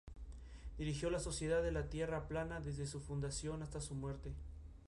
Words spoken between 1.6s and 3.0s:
de la Tierra Plana desde su